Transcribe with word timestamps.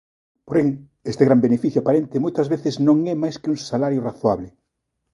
Porén, 0.47 0.67
este 1.11 1.23
gran 1.27 1.43
beneficio 1.47 1.79
aparente 1.81 2.23
moitas 2.23 2.47
veces 2.53 2.73
non 2.87 2.97
é 3.13 3.15
máis 3.23 3.35
que 3.41 3.51
un 3.53 3.59
salario 3.71 4.05
razoable. 4.09 4.49